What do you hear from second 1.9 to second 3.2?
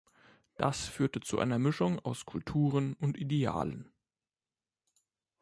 aus Kulturen und